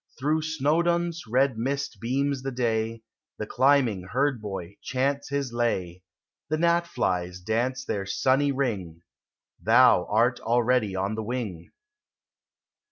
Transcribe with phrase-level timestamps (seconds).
[0.17, 3.03] Through Snowdon's mist ml beams the day,
[3.37, 6.01] The climbing herd boy chants his lay,
[6.49, 9.03] The gnat flies dance their sunny ring,—
[9.61, 11.69] Thou art already on the wing.